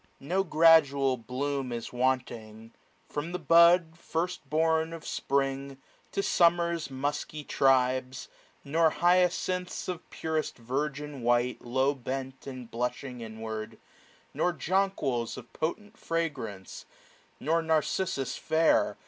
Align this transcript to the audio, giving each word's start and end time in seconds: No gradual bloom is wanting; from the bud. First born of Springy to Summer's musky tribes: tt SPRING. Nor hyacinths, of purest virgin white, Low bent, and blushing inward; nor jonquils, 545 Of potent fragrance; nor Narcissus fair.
No 0.19 0.43
gradual 0.43 1.15
bloom 1.15 1.71
is 1.71 1.93
wanting; 1.93 2.73
from 3.07 3.33
the 3.33 3.37
bud. 3.37 3.95
First 3.99 4.49
born 4.49 4.93
of 4.93 5.05
Springy 5.05 5.77
to 6.11 6.23
Summer's 6.23 6.89
musky 6.89 7.43
tribes: 7.43 8.25
tt 8.25 8.25
SPRING. 8.61 8.71
Nor 8.71 8.89
hyacinths, 8.89 9.87
of 9.87 10.09
purest 10.09 10.57
virgin 10.57 11.21
white, 11.21 11.61
Low 11.63 11.93
bent, 11.93 12.47
and 12.47 12.71
blushing 12.71 13.21
inward; 13.21 13.77
nor 14.33 14.53
jonquils, 14.53 15.35
545 15.35 15.43
Of 15.45 15.53
potent 15.53 15.97
fragrance; 16.03 16.85
nor 17.39 17.61
Narcissus 17.61 18.35
fair. 18.37 18.97